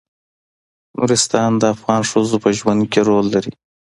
نورستان 0.97 1.51
د 1.57 1.63
افغان 1.75 2.01
ښځو 2.11 2.35
په 2.43 2.49
ژوند 2.57 2.81
کې 2.91 2.99
رول 3.07 3.25
لري. 3.35 3.51